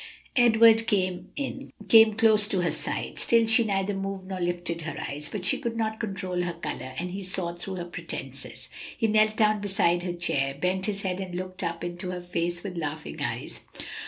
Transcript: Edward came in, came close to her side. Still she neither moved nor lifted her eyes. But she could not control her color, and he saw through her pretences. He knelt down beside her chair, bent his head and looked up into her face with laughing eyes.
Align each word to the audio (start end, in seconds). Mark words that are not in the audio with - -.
Edward 0.35 0.87
came 0.87 1.29
in, 1.35 1.71
came 1.87 2.15
close 2.15 2.47
to 2.47 2.61
her 2.61 2.71
side. 2.71 3.19
Still 3.19 3.45
she 3.45 3.63
neither 3.63 3.93
moved 3.93 4.25
nor 4.25 4.39
lifted 4.39 4.81
her 4.81 4.99
eyes. 4.99 5.29
But 5.31 5.45
she 5.45 5.59
could 5.59 5.77
not 5.77 5.99
control 5.99 6.41
her 6.41 6.53
color, 6.53 6.95
and 6.97 7.11
he 7.11 7.21
saw 7.21 7.53
through 7.53 7.75
her 7.75 7.85
pretences. 7.85 8.69
He 8.97 9.05
knelt 9.05 9.35
down 9.37 9.61
beside 9.61 10.01
her 10.01 10.13
chair, 10.13 10.55
bent 10.59 10.87
his 10.87 11.03
head 11.03 11.19
and 11.19 11.35
looked 11.35 11.61
up 11.61 11.83
into 11.83 12.09
her 12.09 12.21
face 12.21 12.63
with 12.63 12.77
laughing 12.79 13.21
eyes. 13.21 13.61